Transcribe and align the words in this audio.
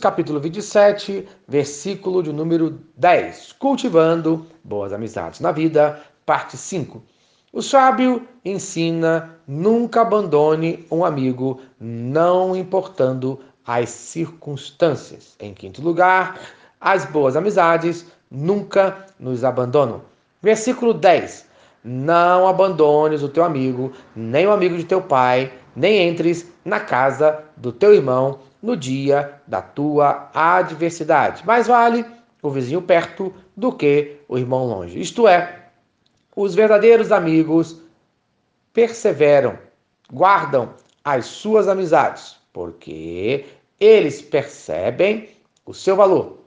capítulo 0.00 0.40
27, 0.40 1.28
versículo 1.46 2.24
de 2.24 2.32
número 2.32 2.80
10. 2.96 3.52
Cultivando 3.52 4.44
boas 4.64 4.92
amizades 4.92 5.38
na 5.38 5.52
vida, 5.52 6.02
parte 6.26 6.56
5. 6.56 7.00
O 7.52 7.62
sábio 7.62 8.26
ensina 8.44 9.36
nunca 9.46 10.00
abandone 10.00 10.84
um 10.90 11.04
amigo, 11.04 11.60
não 11.78 12.56
importando 12.56 13.38
as 13.64 13.90
circunstâncias. 13.90 15.36
Em 15.38 15.54
quinto 15.54 15.80
lugar, 15.80 16.40
as 16.80 17.04
boas 17.04 17.36
amizades 17.36 18.04
nunca 18.28 19.06
nos 19.20 19.44
abandonam. 19.44 20.02
Versículo 20.42 20.92
10. 20.92 21.48
Não 21.84 22.48
abandones 22.48 23.22
o 23.22 23.28
teu 23.28 23.44
amigo, 23.44 23.92
nem 24.16 24.48
o 24.48 24.52
amigo 24.52 24.76
de 24.76 24.82
teu 24.82 25.00
pai, 25.00 25.52
nem 25.80 26.10
entres 26.10 26.46
na 26.62 26.78
casa 26.78 27.42
do 27.56 27.72
teu 27.72 27.94
irmão 27.94 28.40
no 28.62 28.76
dia 28.76 29.40
da 29.46 29.62
tua 29.62 30.28
adversidade. 30.34 31.44
Mais 31.46 31.66
vale 31.66 32.04
o 32.42 32.50
vizinho 32.50 32.82
perto 32.82 33.32
do 33.56 33.72
que 33.72 34.18
o 34.28 34.36
irmão 34.36 34.66
longe. 34.66 35.00
Isto 35.00 35.26
é, 35.26 35.68
os 36.36 36.54
verdadeiros 36.54 37.10
amigos 37.10 37.80
perseveram, 38.74 39.58
guardam 40.12 40.74
as 41.02 41.24
suas 41.24 41.66
amizades, 41.66 42.36
porque 42.52 43.46
eles 43.80 44.20
percebem 44.20 45.30
o 45.64 45.72
seu 45.72 45.96
valor. 45.96 46.40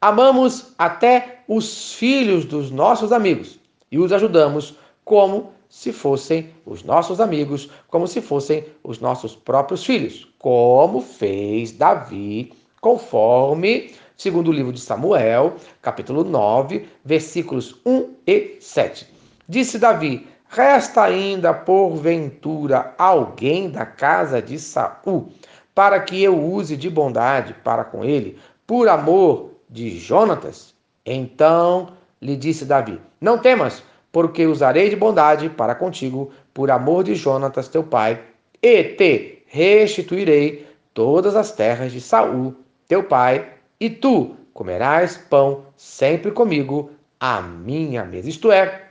Amamos 0.00 0.72
até 0.78 1.40
os 1.48 1.92
filhos 1.94 2.44
dos 2.44 2.70
nossos 2.70 3.10
amigos 3.10 3.58
e 3.90 3.98
os 3.98 4.12
ajudamos 4.12 4.76
como 5.04 5.52
se 5.70 5.92
fossem 5.92 6.50
os 6.66 6.82
nossos 6.82 7.20
amigos, 7.20 7.70
como 7.88 8.06
se 8.06 8.20
fossem 8.20 8.66
os 8.82 8.98
nossos 8.98 9.34
próprios 9.36 9.84
filhos, 9.86 10.28
como 10.38 11.00
fez 11.00 11.72
Davi, 11.72 12.52
conforme 12.80 13.92
segundo 14.16 14.48
o 14.48 14.52
livro 14.52 14.72
de 14.72 14.80
Samuel, 14.80 15.54
capítulo 15.80 16.24
9, 16.24 16.86
versículos 17.02 17.80
1 17.86 18.14
e 18.26 18.58
7. 18.60 19.06
Disse 19.48 19.78
Davi: 19.78 20.26
Resta 20.48 21.04
ainda 21.04 21.54
porventura 21.54 22.94
alguém 22.98 23.70
da 23.70 23.86
casa 23.86 24.42
de 24.42 24.58
Saul, 24.58 25.32
para 25.74 26.00
que 26.00 26.22
eu 26.22 26.38
use 26.38 26.76
de 26.76 26.90
bondade 26.90 27.54
para 27.64 27.84
com 27.84 28.04
ele, 28.04 28.36
por 28.66 28.88
amor 28.88 29.52
de 29.70 29.98
Jonatas? 29.98 30.74
Então 31.06 31.92
lhe 32.20 32.36
disse 32.36 32.66
Davi: 32.66 33.00
Não 33.20 33.38
temas, 33.38 33.82
porque 34.12 34.46
usarei 34.46 34.88
de 34.88 34.96
bondade 34.96 35.48
para 35.48 35.74
contigo, 35.74 36.30
por 36.52 36.70
amor 36.70 37.04
de 37.04 37.14
Jonatas 37.14 37.68
teu 37.68 37.82
pai, 37.82 38.20
e 38.62 38.84
te 38.84 39.42
restituirei 39.46 40.66
todas 40.92 41.36
as 41.36 41.52
terras 41.52 41.92
de 41.92 42.00
Saul, 42.00 42.54
teu 42.88 43.04
pai, 43.04 43.48
e 43.78 43.88
tu 43.88 44.36
comerás 44.52 45.16
pão 45.16 45.64
sempre 45.76 46.30
comigo 46.30 46.90
à 47.18 47.40
minha 47.40 48.04
mesa. 48.04 48.28
Isto 48.28 48.52
é, 48.52 48.82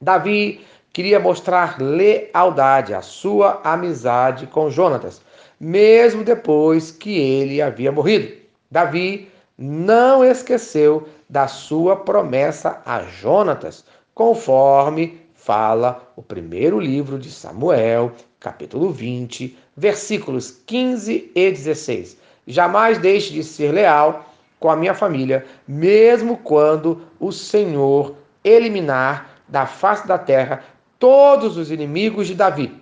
Davi 0.00 0.64
queria 0.92 1.20
mostrar 1.20 1.80
lealdade 1.80 2.92
à 2.92 3.00
sua 3.00 3.60
amizade 3.64 4.46
com 4.46 4.70
Jonatas, 4.70 5.22
mesmo 5.58 6.24
depois 6.24 6.90
que 6.90 7.18
ele 7.18 7.62
havia 7.62 7.92
morrido. 7.92 8.36
Davi 8.70 9.30
não 9.56 10.24
esqueceu 10.24 11.08
da 11.28 11.48
sua 11.48 11.96
promessa 11.96 12.80
a 12.84 13.02
Jonatas, 13.02 13.84
conforme 14.18 15.16
fala 15.32 16.10
o 16.16 16.22
primeiro 16.24 16.80
livro 16.80 17.20
de 17.20 17.30
Samuel, 17.30 18.10
capítulo 18.40 18.90
20, 18.90 19.56
versículos 19.76 20.50
15 20.66 21.30
e 21.32 21.50
16. 21.52 22.18
Jamais 22.44 22.98
deixe 22.98 23.32
de 23.32 23.44
ser 23.44 23.70
leal 23.70 24.28
com 24.58 24.68
a 24.68 24.74
minha 24.74 24.92
família, 24.92 25.46
mesmo 25.68 26.36
quando 26.36 27.00
o 27.20 27.30
Senhor 27.30 28.16
eliminar 28.42 29.38
da 29.46 29.66
face 29.66 30.04
da 30.04 30.18
terra 30.18 30.64
todos 30.98 31.56
os 31.56 31.70
inimigos 31.70 32.26
de 32.26 32.34
Davi. 32.34 32.74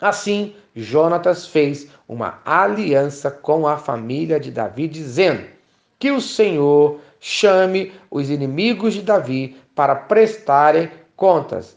Assim, 0.00 0.54
Jonatas 0.72 1.48
fez 1.48 1.88
uma 2.06 2.38
aliança 2.44 3.28
com 3.28 3.66
a 3.66 3.76
família 3.76 4.38
de 4.38 4.52
Davi, 4.52 4.86
dizendo: 4.86 5.46
Que 5.98 6.12
o 6.12 6.20
Senhor 6.20 7.00
chame 7.20 7.92
os 8.10 8.30
inimigos 8.30 8.94
de 8.94 9.02
Davi 9.02 9.56
para 9.74 9.94
prestarem 9.94 10.90
contas. 11.14 11.76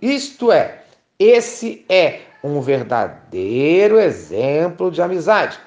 Isto 0.00 0.50
é, 0.50 0.82
esse 1.18 1.84
é 1.88 2.20
um 2.42 2.60
verdadeiro 2.60 4.00
exemplo 4.00 4.90
de 4.90 5.02
amizade. 5.02 5.58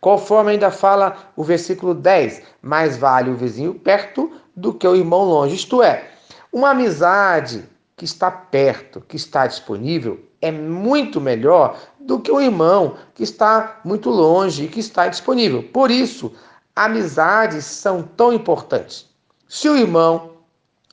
Conforme 0.00 0.52
ainda 0.52 0.70
fala 0.70 1.16
o 1.36 1.42
versículo 1.44 1.94
10, 1.94 2.42
mais 2.62 2.96
vale 2.96 3.30
o 3.30 3.36
vizinho 3.36 3.74
perto 3.74 4.32
do 4.54 4.72
que 4.72 4.86
o 4.86 4.94
irmão 4.94 5.24
longe. 5.24 5.56
Isto 5.56 5.82
é, 5.82 6.10
uma 6.52 6.70
amizade 6.70 7.64
que 7.96 8.04
está 8.04 8.30
perto, 8.30 9.00
que 9.00 9.16
está 9.16 9.46
disponível, 9.46 10.20
é 10.40 10.50
muito 10.50 11.20
melhor 11.20 11.78
do 12.00 12.18
que 12.18 12.32
um 12.32 12.40
irmão 12.40 12.96
que 13.14 13.22
está 13.22 13.80
muito 13.84 14.10
longe 14.10 14.64
e 14.64 14.68
que 14.68 14.80
está 14.80 15.06
disponível. 15.06 15.62
Por 15.62 15.90
isso, 15.90 16.32
amizades 16.74 17.64
são 17.64 18.02
tão 18.02 18.32
importantes. 18.32 19.06
Se 19.48 19.68
o 19.68 19.76
irmão 19.76 20.32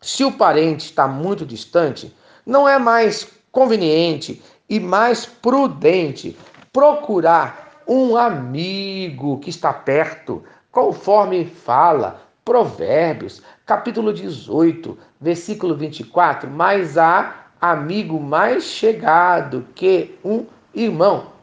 se 0.02 0.24
o 0.24 0.32
parente 0.32 0.86
está 0.86 1.08
muito 1.08 1.46
distante, 1.46 2.16
não 2.46 2.68
é 2.68 2.80
mais 2.80 3.30
conveniente 3.52 4.42
e 4.70 4.80
mais 4.80 5.26
prudente 5.26 6.38
procurar 6.72 7.82
um 7.88 8.16
amigo 8.16 9.40
que 9.40 9.50
está 9.50 9.74
perto, 9.74 10.44
conforme 10.72 11.46
fala 11.46 12.22
Provérbios, 12.46 13.42
capítulo 13.66 14.14
18, 14.14 14.98
versículo 15.20 15.76
24, 15.76 16.50
mas 16.50 16.98
há 16.98 17.48
amigo 17.60 18.20
mais 18.20 18.64
chegado 18.64 19.68
que 19.76 20.18
um 20.24 20.46
irmão. 20.74 21.39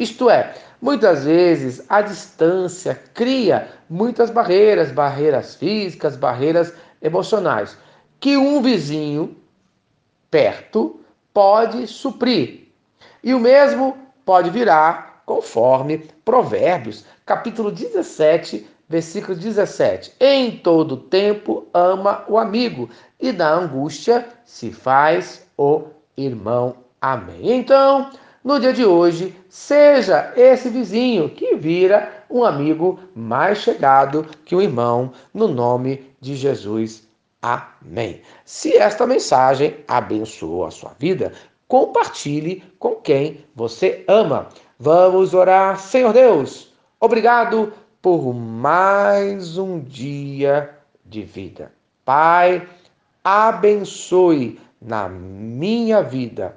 Isto 0.00 0.30
é, 0.30 0.54
muitas 0.80 1.24
vezes 1.24 1.84
a 1.86 2.00
distância 2.00 2.98
cria 3.12 3.68
muitas 3.86 4.30
barreiras, 4.30 4.90
barreiras 4.90 5.56
físicas, 5.56 6.16
barreiras 6.16 6.72
emocionais, 7.02 7.76
que 8.18 8.34
um 8.34 8.62
vizinho 8.62 9.36
perto 10.30 10.98
pode 11.34 11.86
suprir. 11.86 12.68
E 13.22 13.34
o 13.34 13.38
mesmo 13.38 13.94
pode 14.24 14.48
virar 14.48 15.22
conforme 15.26 15.98
Provérbios, 16.24 17.04
capítulo 17.26 17.70
17, 17.70 18.66
versículo 18.88 19.36
17. 19.36 20.14
Em 20.18 20.56
todo 20.56 20.96
tempo 20.96 21.66
ama 21.74 22.24
o 22.26 22.38
amigo, 22.38 22.88
e 23.20 23.32
da 23.32 23.52
angústia 23.52 24.26
se 24.46 24.72
faz 24.72 25.46
o 25.58 25.82
irmão. 26.16 26.76
Amém. 27.02 27.52
Então, 27.52 28.10
no 28.42 28.58
dia 28.58 28.72
de 28.72 28.84
hoje, 28.84 29.36
seja 29.50 30.32
esse 30.34 30.70
vizinho 30.70 31.28
que 31.28 31.56
vira 31.56 32.24
um 32.30 32.42
amigo 32.42 32.98
mais 33.14 33.58
chegado 33.58 34.26
que 34.46 34.56
um 34.56 34.62
irmão, 34.62 35.12
no 35.32 35.46
nome 35.46 36.10
de 36.20 36.34
Jesus. 36.36 37.06
Amém. 37.42 38.22
Se 38.44 38.76
esta 38.76 39.06
mensagem 39.06 39.76
abençoou 39.86 40.64
a 40.64 40.70
sua 40.70 40.94
vida, 40.98 41.32
compartilhe 41.68 42.62
com 42.78 42.94
quem 42.96 43.44
você 43.54 44.04
ama. 44.08 44.48
Vamos 44.78 45.34
orar, 45.34 45.78
Senhor 45.78 46.14
Deus. 46.14 46.72
Obrigado 46.98 47.74
por 48.00 48.32
mais 48.32 49.58
um 49.58 49.80
dia 49.80 50.78
de 51.04 51.22
vida. 51.22 51.72
Pai, 52.06 52.66
abençoe 53.22 54.58
na 54.80 55.10
minha 55.10 56.02
vida 56.02 56.56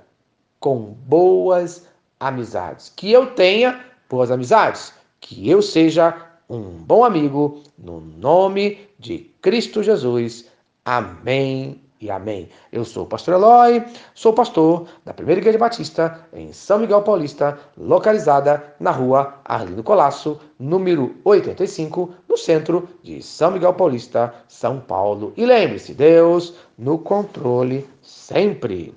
com 0.63 0.77
boas 0.77 1.85
amizades. 2.17 2.89
Que 2.95 3.11
eu 3.11 3.31
tenha 3.31 3.83
boas 4.09 4.31
amizades. 4.31 4.93
Que 5.19 5.49
eu 5.49 5.61
seja 5.61 6.15
um 6.49 6.61
bom 6.61 7.03
amigo, 7.03 7.61
no 7.77 7.99
nome 7.99 8.79
de 8.97 9.29
Cristo 9.41 9.83
Jesus. 9.83 10.49
Amém 10.85 11.81
e 11.99 12.09
amém. 12.09 12.47
Eu 12.71 12.85
sou 12.85 13.03
o 13.03 13.07
pastor 13.07 13.33
Eloy, 13.33 13.83
sou 14.15 14.31
pastor 14.31 14.87
da 15.03 15.13
Primeira 15.13 15.41
Igreja 15.41 15.57
Batista 15.57 16.25
em 16.31 16.53
São 16.53 16.79
Miguel 16.79 17.01
Paulista, 17.01 17.59
localizada 17.77 18.63
na 18.79 18.91
rua 18.91 19.41
Arlindo 19.43 19.83
Colasso, 19.83 20.39
número 20.57 21.13
85, 21.25 22.09
no 22.29 22.37
centro 22.37 22.87
de 23.03 23.21
São 23.21 23.51
Miguel 23.51 23.73
Paulista, 23.73 24.33
São 24.47 24.79
Paulo. 24.79 25.33
E 25.35 25.45
lembre-se, 25.45 25.93
Deus 25.93 26.55
no 26.77 26.97
controle 26.99 27.85
sempre. 28.01 28.93